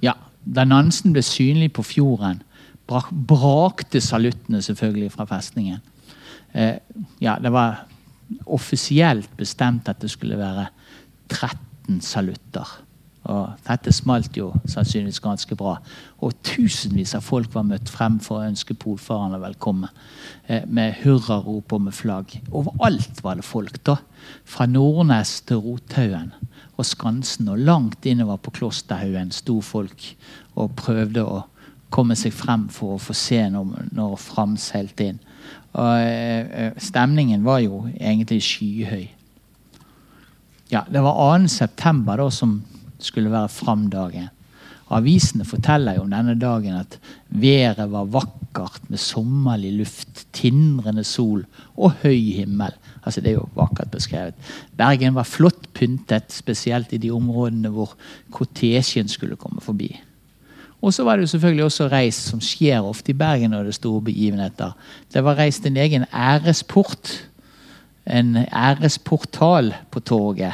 [0.01, 0.13] Ja,
[0.55, 2.41] Da Nansen ble synlig på fjorden,
[2.87, 5.83] brakte saluttene selvfølgelig fra festningen.
[6.53, 6.79] Eh,
[7.21, 7.85] ja, det var
[8.45, 10.67] offisielt bestemt at det skulle være
[11.29, 12.77] 13 salutter.
[13.27, 15.75] Og dette smalt jo sannsynligvis ganske bra.
[16.23, 19.91] Og tusenvis av folk var møtt frem for å ønske polfarerne velkommen.
[20.47, 22.37] Eh, med hurrarop og med flagg.
[22.51, 23.83] Overalt var det folk.
[23.83, 23.97] da.
[24.45, 26.31] Fra Nordnes til Rothaugen
[26.77, 30.15] og Skansen og langt innover på Klosterhaugen sto folk
[30.55, 31.43] og prøvde å
[31.89, 35.19] komme seg frem for å få se når, når Fram seilte inn.
[35.77, 39.05] Og eh, eh, Stemningen var jo egentlig skyhøy.
[40.71, 41.47] Ja, Det var 2.
[41.47, 42.59] september da som
[42.99, 44.33] skulle være Fram-dagen.
[44.87, 46.95] Avisene forteller jo om denne dagen at
[47.27, 51.43] været var vakkert med sommerlig luft, tindrende sol
[51.75, 52.71] og høy himmel.
[53.03, 54.35] Altså Det er jo vakkert beskrevet.
[54.77, 57.95] Bergen var flott pyntet, spesielt i de områdene hvor
[58.31, 59.91] kortesjen skulle komme forbi.
[60.81, 63.73] Og så var det jo selvfølgelig også reis, som skjer ofte i Bergen når det
[63.73, 64.75] er store begivenheter.
[65.13, 67.13] Det var reist en egen æresport.
[68.07, 70.53] En æresportal på toget.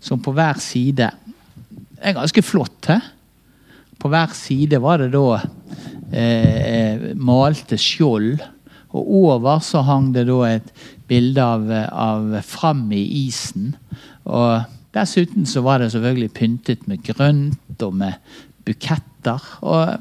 [0.00, 1.10] Som på hver side
[2.00, 2.86] er ganske flott.
[2.88, 2.98] hæ?
[4.00, 5.38] På hver side var det da
[6.10, 8.40] eh, malte skjold.
[8.92, 10.72] Og over så hang det da et
[11.08, 13.76] bilde av, av Fram i isen.
[14.24, 14.64] Og
[14.96, 18.18] dessuten så var det selvfølgelig pyntet med grønt og med
[19.22, 19.40] buketter.
[19.62, 19.98] Og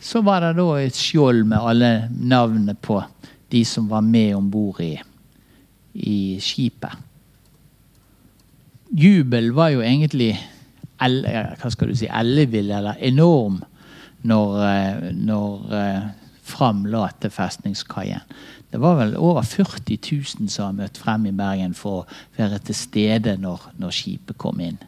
[0.00, 3.02] så var det da et skjold med alle navnene på
[3.50, 4.98] de som var med om bord i,
[5.94, 6.92] i skipet.
[8.90, 10.38] Jubel var jo egentlig
[11.00, 13.62] hva skal du si, ellevill eller enorm
[14.22, 16.08] når, eh, når eh,
[16.50, 18.24] Fram la til festningskaien.
[18.72, 20.00] Det var vel over 40
[20.40, 24.34] 000 som har møtt frem i Bergen for å være til stede når, når skipet
[24.34, 24.80] kom inn.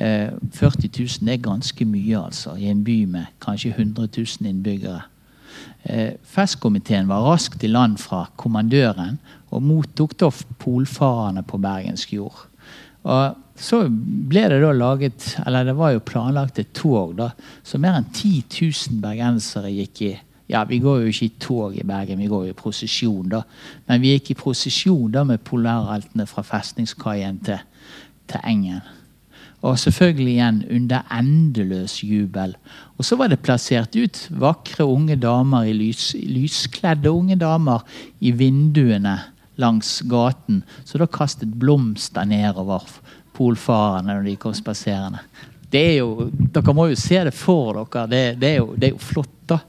[0.00, 5.02] 40 eh, 000 er ganske mye, altså, i en by med kanskje 100 000 innbyggere.
[5.84, 9.18] Eh, festkomiteen var raskt i land fra kommandøren
[9.50, 12.46] og mottok da polfarerne på bergensk jord.
[13.04, 17.30] Og så ble det da laget, eller det var jo planlagt et tog da,
[17.64, 20.12] så mer enn 10 000 bergensere gikk i
[20.50, 23.28] ja, Vi går jo ikke i tog i Bergen, vi går jo i prosesjon.
[23.28, 23.44] da.
[23.86, 27.60] Men vi gikk i prosesjon da med polarheltene fra festningskaien til,
[28.26, 28.80] til Engen.
[29.60, 32.54] Og selvfølgelig igjen under endeløs jubel.
[32.96, 37.84] Og så var det plassert ut vakre unge damer i lys, lyskledde unge damer
[38.20, 39.18] i vinduene
[39.60, 40.62] langs gaten.
[40.84, 42.88] Så da kastet blomster nedover
[43.36, 45.20] polfarerne når de kom spaserende.
[45.70, 48.08] Det er jo, Dere må jo se det for dere.
[48.08, 49.60] Det, det, er, jo, det er jo flott, da.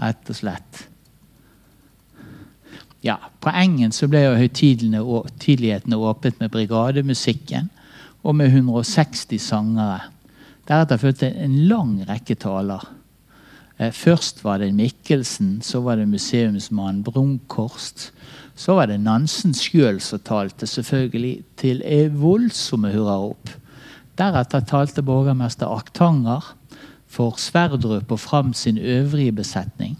[0.00, 0.84] Rett og slett.
[3.04, 7.68] Ja, På Engen så ble jo høytidelighetene åpnet med brigademusikken
[8.24, 10.00] og med 160 sangere.
[10.68, 12.82] Deretter fulgte en lang rekke taler.
[13.78, 18.12] Eh, først var det Mikkelsen, så var det museumsmannen Brunkhorst.
[18.56, 21.82] Så var det Nansen sjøl som talte, selvfølgelig til
[22.14, 23.50] voldsomme hurrarop.
[24.18, 26.54] Deretter talte borgermester Aktanger
[27.10, 29.98] for Sverdrup og Fram sin øvrige besetning.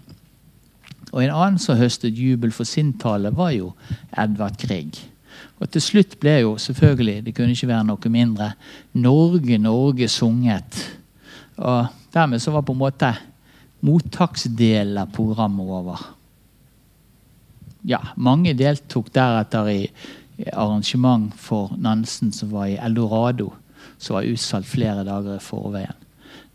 [1.11, 3.73] Og En annen som høstet jubel for sin tale, var jo
[4.17, 5.14] Edvard Grieg.
[5.61, 8.51] Og til slutt ble jo selvfølgelig, det kunne ikke være noe mindre,
[8.99, 10.81] Norge, Norge sunget.
[11.55, 13.13] Og dermed så var på en måte
[13.85, 16.11] mottaksdelen av programmet over.
[17.85, 19.81] ja, mange deltok deretter i
[20.53, 23.51] arrangement for Nansen som var i Eldorado,
[23.97, 26.01] som var utsolgt flere dager i forveien.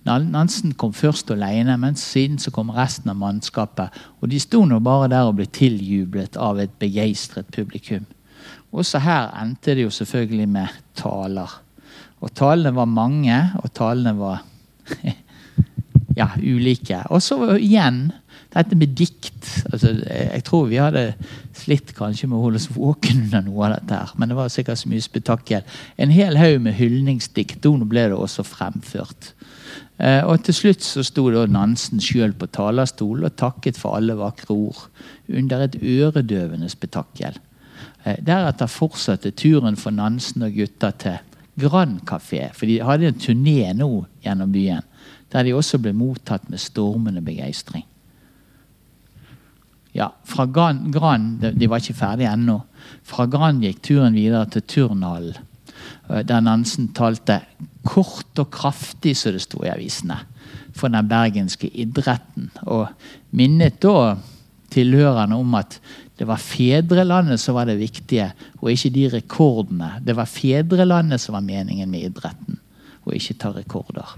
[0.04, 3.92] Nansen kom først alene, men siden så kom resten av mannskapet.
[4.20, 8.06] Og de sto nå bare der og ble tiljublet av et begeistret publikum.
[8.70, 11.58] Også her endte det jo selvfølgelig med taler.
[12.20, 14.44] Og talene var mange, og talene var
[16.20, 17.02] ja, ulike.
[17.10, 18.10] Og så igjen
[18.50, 19.46] dette med dikt.
[19.72, 21.04] Altså, jeg tror vi hadde
[21.56, 23.98] slitt kanskje med å holde oss våkne under noe av dette.
[23.98, 25.66] her, Men det var sikkert så mye spetakkel.
[25.98, 27.64] En hel haug med hyldningsdikt.
[27.64, 29.32] Nå ble det også fremført.
[30.00, 34.16] Eh, og til slutt så sto da Nansen sjøl på talerstolen og takket for alle
[34.18, 34.88] vakre ord.
[35.28, 37.38] Under et øredøvende spetakkel.
[38.04, 41.18] Eh, deretter fortsatte turen for Nansen og gutta til
[41.60, 42.48] Grand Café.
[42.56, 43.90] For de hadde en turné nå
[44.24, 44.86] gjennom byen.
[45.30, 47.84] Der de også ble mottatt med stormende begeistring.
[49.92, 52.60] Ja, fra Gran, Gran De var ikke ferdige ennå.
[53.02, 55.36] Fra Gran gikk turen videre til turnhallen.
[56.08, 57.40] Eh, der Nansen talte
[57.84, 60.18] kort og kraftig, som det sto i avisene,
[60.72, 62.50] for den bergenske idretten.
[62.66, 62.88] Og
[63.36, 64.16] minnet da
[64.70, 65.80] tilhørende om at
[66.20, 68.26] det var fedrelandet som var det viktige,
[68.60, 69.94] og ikke de rekordene.
[70.04, 72.58] Det var fedrelandet som var meningen med idretten,
[73.06, 74.10] og ikke ta rekorder.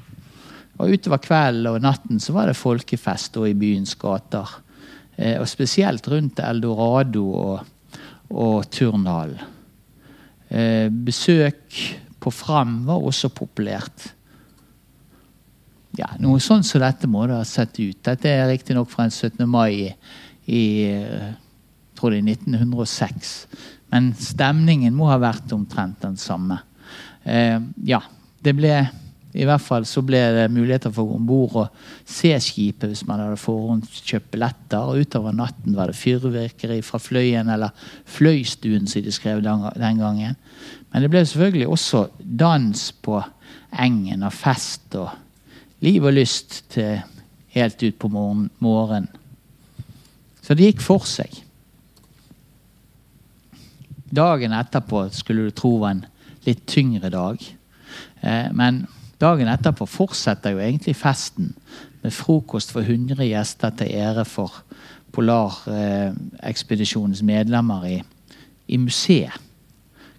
[0.83, 4.51] Og Utover kvelden og natten så var det folkefest og i byens gater.
[5.15, 7.61] Eh, og spesielt rundt Eldorado og,
[8.35, 9.53] og turnhallen.
[10.51, 11.79] Eh, besøk
[12.19, 14.09] på Fram var også populært.
[16.01, 18.03] Ja, Noe sånn som dette må det ha sett ut.
[18.03, 19.47] Dette er riktignok fra en 17.
[19.47, 19.89] mai i,
[20.51, 21.31] i eh,
[22.03, 23.33] tror er 1906.
[23.95, 26.59] Men stemningen må ha vært omtrent den samme.
[27.23, 28.03] Eh, ja,
[28.43, 28.75] det ble
[29.33, 33.23] i hvert fall så ble det muligheter for om bord og se skipet hvis man
[33.23, 34.83] hadde forhåndskjøpt billetter.
[34.85, 37.73] Og utover natten var det fyrverkeri fra Fløyen, eller
[38.13, 40.37] Fløystuen, som de skrev den gangen.
[40.93, 43.23] Men det ble selvfølgelig også dans på
[43.73, 45.09] engen og fest og
[45.83, 47.01] liv og lyst til
[47.57, 49.09] helt ut på morgenen.
[50.43, 51.33] Så det gikk for seg.
[54.13, 56.05] Dagen etterpå skulle du tro var en
[56.47, 57.37] litt tyngre dag.
[58.21, 58.87] Eh, men
[59.23, 61.55] Dagen etterpå fortsetter jo egentlig festen
[62.03, 64.53] med frokost for 100 gjester til ære for
[65.13, 68.03] Polarekspedisjonens medlemmer i,
[68.67, 69.33] i museet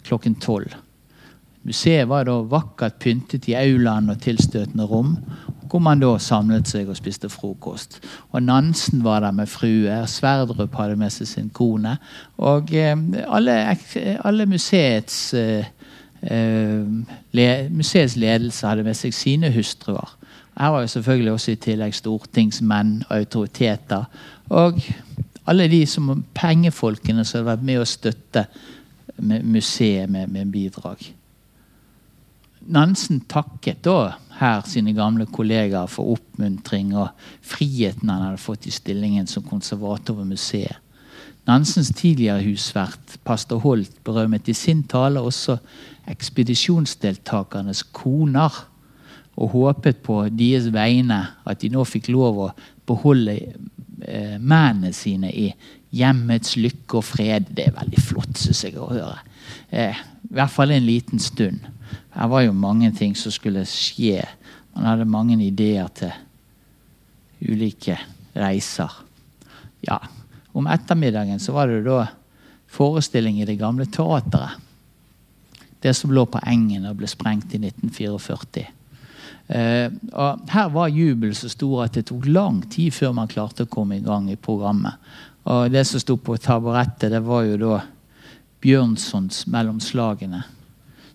[0.04, 0.76] klokken tolv.
[1.64, 5.16] Museet var da vakkert pyntet i aulaen og tilstøtende rom,
[5.74, 7.98] hvor man da samlet seg og spiste frokost.
[8.30, 11.96] Og Nansen var der med frue, Sverdrup hadde med seg sin kone.
[12.38, 12.94] Og eh,
[13.26, 13.58] alle,
[14.22, 15.66] alle museets eh,
[16.24, 16.86] Eh,
[17.32, 20.16] le, museets ledelse hadde med seg sine hustruer.
[20.58, 24.06] Her var jo selvfølgelig også i tillegg stortingsmenn og autoriteter.
[24.50, 24.80] Og
[25.48, 28.46] alle de som pengefolkene som hadde vært med å støtte
[29.20, 31.04] museet med, med bidrag.
[32.72, 37.12] Nansen takket da her sine gamle kollegaer for oppmuntring og
[37.46, 40.80] friheten han hadde fått i stillingen som konservator ved museet.
[41.44, 45.58] Nansens tidligere husvert, pastor Holt, berømmet i sin tale også
[46.08, 48.64] ekspedisjonsdeltakernes koner
[49.36, 52.50] og håpet på deres vegne at de nå fikk lov å
[52.88, 55.50] beholde eh, mennene sine i
[55.94, 57.52] hjemmets lykke og fred.
[57.52, 59.20] Det er veldig flott, syns jeg, å høre.
[59.70, 60.00] Eh,
[60.30, 61.68] I hvert fall en liten stund.
[62.14, 64.24] Her var jo mange ting som skulle skje.
[64.76, 66.12] Man hadde mange ideer til
[67.44, 67.98] ulike
[68.36, 68.92] reiser.
[69.84, 70.00] Ja,
[70.54, 72.04] Om ettermiddagen så var det da
[72.70, 74.62] forestilling i det gamle teateret.
[75.82, 78.68] Det som lå på Engen og ble sprengt i 1944.
[79.48, 83.66] Eh, og her var jubelen så stor at det tok lang tid før man klarte
[83.66, 85.02] å komme i gang i programmet.
[85.50, 87.82] Og det som sto på taburettet, det var jo da
[88.64, 90.44] Bjørnsons 'Mellom slagene'.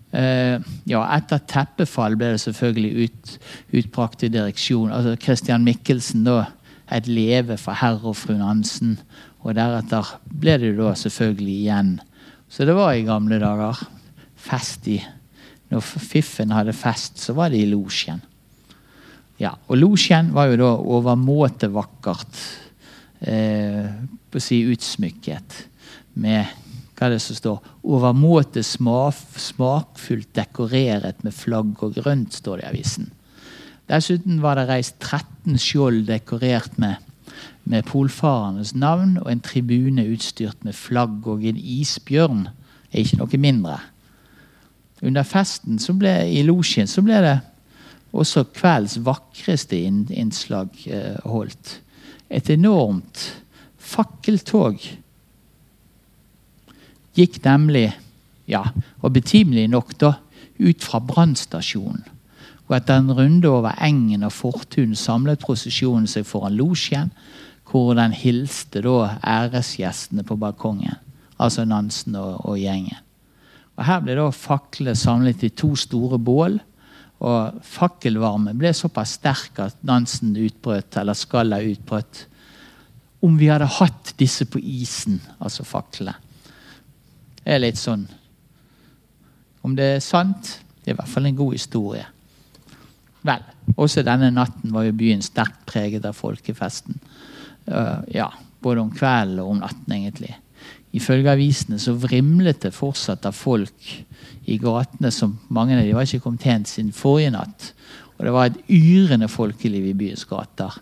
[0.09, 0.57] Eh,
[0.89, 3.33] ja, etter teppefall ble det selvfølgelig ut,
[3.81, 4.93] utbrakt i direksjon.
[4.93, 6.47] Altså Christian Michelsen, da.
[6.89, 8.97] Et leve for herr og fru Nansen.
[9.45, 11.91] Og deretter ble det da selvfølgelig igjen.
[12.49, 13.77] Så det var i gamle dager
[14.39, 14.97] fest i
[15.69, 18.23] Når Fiffen hadde fest, så var det i losjen.
[19.37, 22.39] Ja, og losjen var jo da overmåte vakkert.
[23.21, 23.85] Eh,
[24.31, 25.59] på å si utsmykket
[26.23, 26.47] med
[26.99, 32.69] hva er det som står Overmåte smakfullt dekoreret med flagg og grønt, står det i
[32.73, 33.11] avisen.
[33.89, 36.99] Dessuten var det reist 13 skjold dekorert med,
[37.63, 42.49] med polfarernes navn, og en tribune utstyrt med flagg og en isbjørn
[42.91, 43.79] er ikke noe mindre
[45.05, 47.37] under festen ble, i losjen så ble det
[48.09, 51.77] også kveldens vakreste innslag eh, holdt.
[52.29, 53.21] Et enormt
[53.77, 54.81] fakkeltog
[57.19, 57.89] gikk nemlig,
[58.49, 58.63] ja,
[59.03, 60.13] og betimelig nok, da,
[60.59, 62.07] ut fra brannstasjonen.
[62.69, 67.09] Og etter en runde over engen og fortun samlet prosesjonen seg foran losjen,
[67.69, 70.97] hvor den hilste da æresgjestene på balkongen.
[71.41, 72.99] Altså Nansen og, og gjengen.
[73.79, 76.59] Og Her ble da faklene samlet i to store bål.
[77.25, 82.25] Og fakkelvarmen ble såpass sterk at Nansen utbrøt, eller skalla utbrøt,
[83.25, 86.13] om vi hadde hatt disse på isen, altså faklene.
[87.49, 88.05] Er litt sånn
[89.65, 92.05] Om det er sant, det er i hvert fall en god historie.
[93.27, 93.41] Vel,
[93.75, 96.95] også denne natten var jo byen sterkt preget av folkefesten.
[97.67, 98.29] Uh, ja,
[98.63, 100.31] både om kvelden og om natten, egentlig.
[100.95, 103.91] Ifølge avisene så vrimlet det fortsatt av folk
[104.49, 107.73] i gatene som mange av de var ikke kommet hjem siden forrige natt.
[108.17, 110.79] Og det var et yrende folkeliv i byens gater.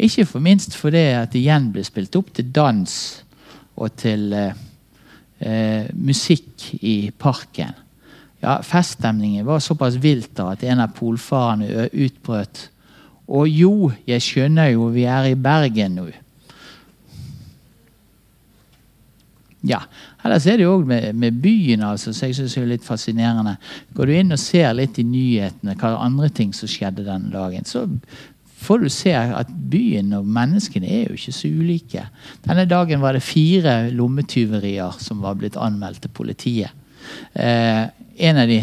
[0.00, 2.94] Ikke for minst fordi at det igjen ble spilt opp til dans
[3.76, 4.56] og til eh,
[5.42, 7.74] eh, musikk i parken.
[8.42, 12.68] Ja, Feststemningen var såpass vilt da at en av polfarerne utbrøt
[13.32, 16.08] Og jo, jeg skjønner jo vi er i Bergen nå.
[19.62, 19.78] Ja,
[20.22, 22.84] Ellers er det jo òg med, med, byen, altså, så jeg synes det er litt
[22.86, 23.56] fascinerende.
[23.94, 27.66] Går du inn og ser litt i nyhetene hva andre ting som skjedde denne dagen,
[27.66, 27.88] så
[28.62, 32.04] får du se at byen og menneskene er jo ikke så ulike.
[32.46, 36.70] Denne dagen var det fire lommetyverier som var blitt anmeldt til politiet.
[37.34, 37.84] Eh,
[38.22, 38.60] en av de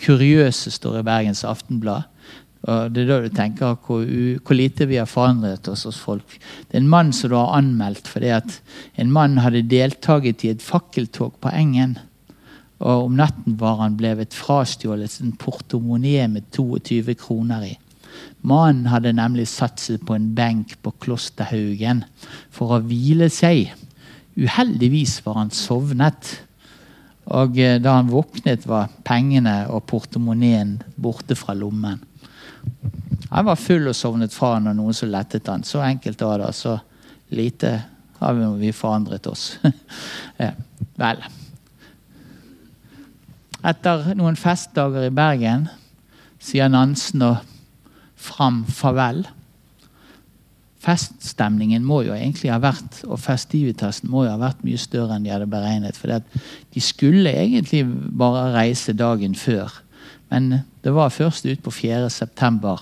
[0.00, 2.08] kuriøse står i Bergens Aftenblad.
[2.68, 6.36] Og Det er da du tenker hvor, hvor, lite vi har forandret oss hos folk.
[6.68, 8.60] Det er en mann som du har anmeldt fordi at
[9.00, 11.96] en mann hadde deltaket i et fakkeltog på Engen.
[12.80, 17.74] Og om natten var han blevet frastjålet en portemonee med 22 kroner i.
[18.40, 22.04] Mannen hadde nemlig satt seg på en benk på Klosterhaugen
[22.54, 23.74] for å hvile seg.
[24.40, 26.30] Uheldigvis var han sovnet.
[27.30, 32.00] Og eh, da han våknet, var pengene og portemoneen borte fra lommen.
[33.30, 35.62] Han var full og sovnet fra når noen så lettet han.
[35.66, 36.54] Så enkelt var det.
[36.56, 36.78] Så
[37.36, 37.76] lite
[38.18, 39.52] har vi forandret oss.
[41.04, 41.22] vel.
[43.60, 45.68] Etter noen festdager i Bergen
[46.40, 47.49] sier Nansen og
[48.20, 49.24] Fram farvel.
[50.80, 55.26] Feststemningen må jo egentlig ha vært og festivitasen må jo ha vært mye større enn
[55.26, 55.98] de hadde beregnet.
[55.98, 59.74] For de skulle egentlig bare reise dagen før.
[60.30, 62.76] Men det var først utpå 4.9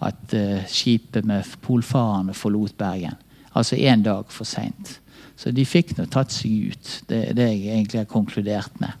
[0.00, 3.16] at uh, skipet med polfarerne forlot Bergen.
[3.54, 5.00] Altså én dag for seint.
[5.36, 6.90] Så de fikk nå tatt seg ut.
[7.08, 8.92] Det er det jeg egentlig har konkludert med.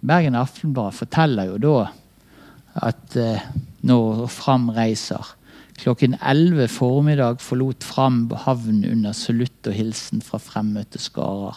[0.00, 1.76] Bergen Aftenblad forteller jo da
[2.88, 3.48] at uh,
[3.82, 5.36] når Fram reiser
[5.80, 11.56] Klokken 11 formiddag forlot Fram havn under salutt og hilsen fra fremmøtte skarer.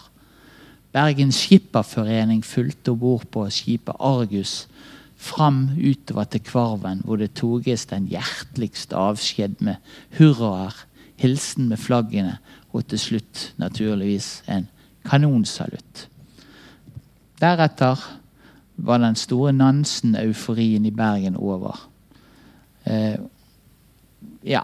[0.96, 4.64] Bergens Skipperforening fulgte om bord på skipet Argus
[5.20, 9.76] fram utover til Kvarven, hvor det toges den hjerteligste avskjed med
[10.16, 10.86] hurraer,
[11.20, 12.38] hilsen med flaggene
[12.72, 14.68] og til slutt naturligvis en
[15.04, 16.08] kanonsalutt.
[17.40, 18.00] Deretter
[18.76, 21.90] var den store Nansen-euforien i Bergen over.
[22.84, 23.16] Eh,
[24.44, 24.62] ja.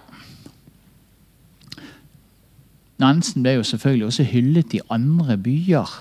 [3.01, 5.93] Nansen ble jo selvfølgelig også hyllet i andre byer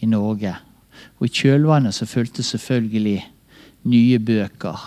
[0.00, 0.54] i Norge.
[1.18, 3.18] Og i kjølvannet så fulgte selvfølgelig
[3.88, 4.84] nye bøker.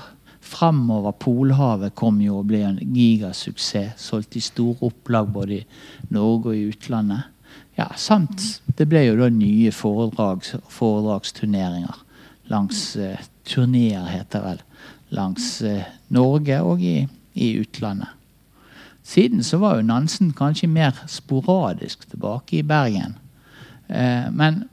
[0.50, 4.02] Framover Polhavet kom jo og ble en gigasuksess.
[4.02, 5.66] Solgt i store opplag både i
[6.10, 7.30] Norge og i utlandet.
[7.78, 12.02] Ja, samt det ble jo da nye foredrags, foredragsturneringer
[12.50, 14.64] langs eh, Turneer, heter vel.
[15.16, 18.10] Langs eh, Norge og i, i, utlandet.
[19.04, 23.16] Siden så var jo Nansen kanskje mer sporadisk tilbake i Bergen.
[23.90, 24.64] Eh, men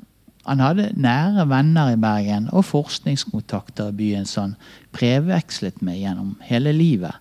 [0.47, 4.59] han hadde nære venner i Bergen og forskningskontakter i byen som han
[4.95, 7.17] brevvekslet med gjennom hele livet.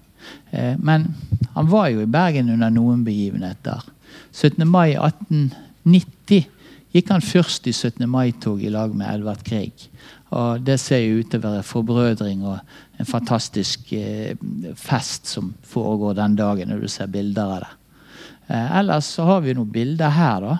[0.51, 1.13] Eh, men
[1.55, 3.85] han var jo i Bergen under noen begivenheter.
[4.31, 4.67] 17.
[4.67, 6.51] mai 1890
[6.95, 8.05] gikk han først i 17.
[8.09, 9.87] mai-tog i lag med Edvard Grieg.
[10.35, 12.59] Og det ser jo ut til å være forbrødring og
[12.97, 14.37] en fantastisk eh,
[14.75, 17.73] fest som foregår den dagen, når du ser bilder av det.
[18.47, 20.57] Eh, ellers så har vi noen bilder her, da.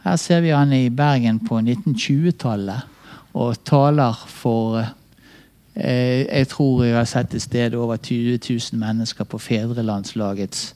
[0.00, 6.96] Her ser vi han i Bergen på 1920-tallet og taler for eh, Jeg tror jeg
[6.96, 10.74] har sett et sted over 20 000 mennesker på fedrelandslagets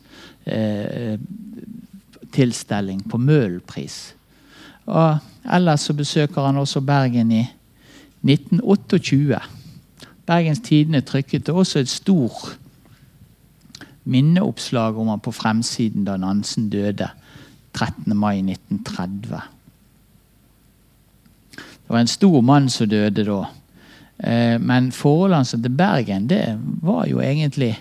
[2.35, 4.13] tilstelning på Møhlenpris.
[4.85, 7.47] Ellers så besøker han også Bergen i
[8.21, 9.41] 1928.
[10.27, 12.59] Bergens Tidende trykket også et stort
[14.05, 17.09] minneoppslag om han på fremsiden da Nansen døde.
[17.75, 18.17] 13.
[18.17, 19.41] mai 1930.
[21.85, 23.41] Det var en stor mann som døde da.
[24.19, 27.75] Eh, men forholdet hans til Bergen det var jo egentlig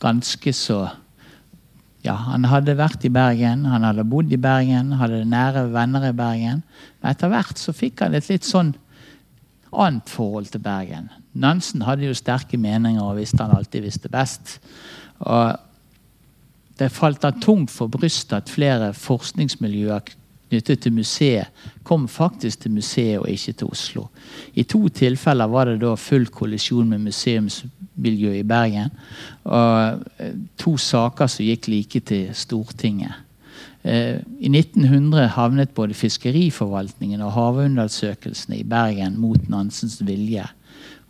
[0.00, 0.86] ganske så
[2.04, 6.14] ja, Han hadde vært i Bergen, han hadde bodd i Bergen, hadde nære venner i
[6.14, 6.62] Bergen.
[7.02, 8.76] Men etter hvert så fikk han et litt sånn
[9.72, 11.08] annet forhold til Bergen.
[11.34, 14.58] Nansen hadde jo sterke meninger og visste han alltid visste best.
[15.18, 15.56] Og
[16.78, 20.12] det falt han tungt for brystet at flere forskningsmiljøer
[20.46, 21.50] knyttet til museet
[21.86, 24.06] kom faktisk til museet og ikke til Oslo.
[24.54, 28.92] I to tilfeller var det da full kollisjon med museumsmiljøet i Bergen.
[29.44, 33.22] Og eh, to saker som gikk like til Stortinget.
[33.86, 40.46] Eh, I 1900 havnet både fiskeriforvaltningen og havundersøkelsene i Bergen mot Nansens vilje.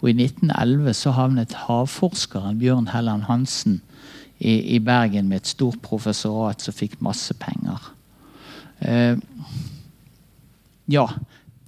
[0.02, 3.80] Og i 1911 så havnet havforskeren Bjørn Helland Hansen
[4.38, 7.88] i, i, Bergen med et stort professorat som fikk masse penger.
[8.84, 9.16] Eh,
[10.92, 11.06] ja,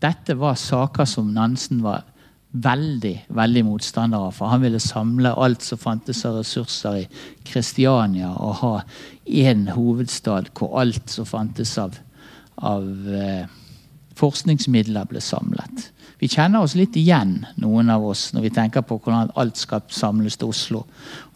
[0.02, 2.04] dette var saker som Nansen var
[2.52, 4.32] veldig veldig motstander av.
[4.36, 7.06] For han ville samle alt som fantes av ressurser i
[7.48, 8.74] Kristiania, og ha
[9.26, 11.98] én hovedstad hvor alt som fantes av,
[12.56, 13.46] av eh,
[14.18, 15.90] forskningsmidler, ble samlet.
[16.18, 19.84] Vi kjenner oss litt igjen, noen av oss, når vi tenker på hvordan alt skal
[19.92, 20.82] samles til Oslo.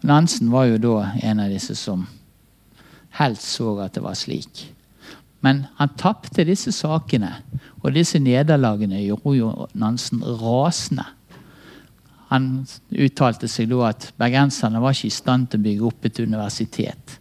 [0.03, 2.03] Nansen var jo da en av disse som
[3.15, 4.65] helst så at det var slik.
[5.43, 7.33] Men han tapte disse sakene,
[7.83, 11.05] og disse nederlagene gjorde jo Nansen rasende.
[12.31, 12.63] Han
[12.95, 17.19] uttalte seg da at bergenserne var ikke i stand til å bygge opp et universitet.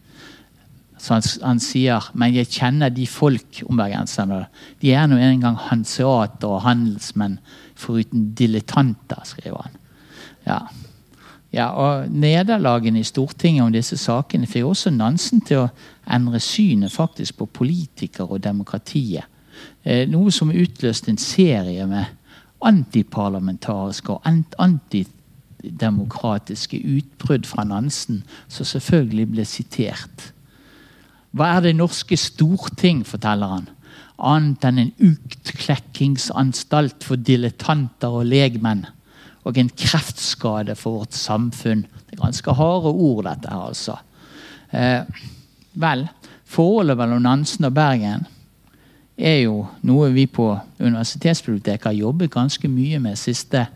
[1.02, 4.44] Så han, han, sier men jeg kjenner de folk om bergenserne.
[4.80, 7.40] De er nå engang hanseater og handelsmenn
[7.82, 9.80] foruten dilettanter, skriver han.
[10.46, 10.60] Ja.
[11.52, 15.70] Ja, og Nederlagene i Stortinget om disse sakene fikk også Nansen til å
[16.10, 19.24] endre synet faktisk på politikere og demokratiet.
[19.84, 22.04] Eh, noe som utløste en serie med
[22.62, 24.22] antiparlamentariske og
[24.58, 30.32] antidemokratiske utbrudd fra Nansen, som selvfølgelig ble sitert.
[31.32, 33.68] Hva er det norske storting, forteller han,
[34.22, 38.86] annet enn en utklekkingsanstalt for dilettanter og legmenn?
[39.44, 41.86] og en kreftskade for vårt samfunn.
[42.06, 43.96] Det er ganske harde ord, dette her, altså.
[44.72, 45.02] Eh,
[45.74, 46.06] vel,
[46.44, 48.26] forholdet mellom Nansen og Bergen
[49.16, 50.48] er jo noe vi på
[50.80, 53.66] universitetsbiblioteket har jobbet ganske mye med siste,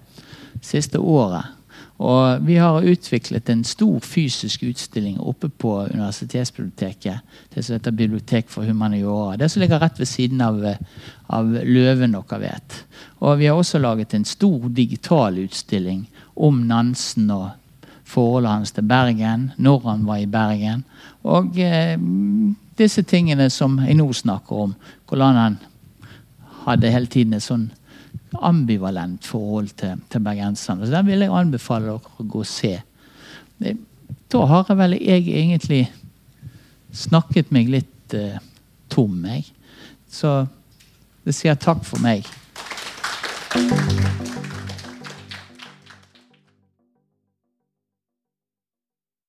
[0.64, 1.52] siste året.
[1.96, 7.22] Og vi har utviklet en stor fysisk utstilling oppe på universitetsbiblioteket.
[7.54, 9.36] Det som heter Bibliotek for humaniora.
[9.36, 10.60] Det som ligger rett ved siden av,
[11.26, 12.80] av Løven, dere vet.
[13.24, 17.48] Og vi har også laget en stor digital utstilling om Nansen og
[18.04, 20.84] forholdet hans til Bergen, når han var i Bergen.
[21.26, 21.96] Og eh,
[22.78, 24.76] disse tingene som jeg nå snakker om.
[25.08, 25.58] Hvordan han
[26.66, 27.68] hadde hele tiden et sånn
[28.42, 30.86] ambivalent forhold til, til bergenserne.
[30.86, 32.74] Så den vil jeg anbefale dere å gå og se.
[34.32, 35.82] Da har jeg vel jeg egentlig
[36.96, 38.38] snakket meg litt eh,
[38.92, 39.46] tom, jeg.
[40.10, 40.38] Så
[41.26, 42.26] det sier takk for meg.